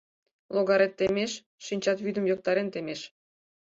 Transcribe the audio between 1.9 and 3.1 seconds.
вӱдым йоктарен темеш.